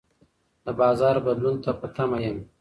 د 0.65 0.67
بازار 0.79 1.15
بدلون 1.25 1.55
ته 1.63 1.71
په 1.79 1.87
تمه 1.95 2.17
یم. 2.25 2.37